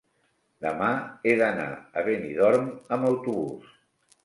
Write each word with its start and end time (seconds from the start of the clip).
Demà 0.65 0.87
he 1.27 1.35
d'anar 1.41 1.67
a 1.77 2.05
Benidorm 2.09 2.67
amb 2.99 3.09
autobús. 3.13 3.73